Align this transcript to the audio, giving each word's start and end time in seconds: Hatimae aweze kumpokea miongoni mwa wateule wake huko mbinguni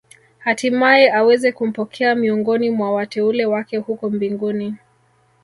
Hatimae 0.39 1.11
aweze 1.11 1.51
kumpokea 1.51 2.15
miongoni 2.15 2.69
mwa 2.69 2.93
wateule 2.93 3.45
wake 3.45 3.77
huko 3.77 4.09
mbinguni 4.09 4.75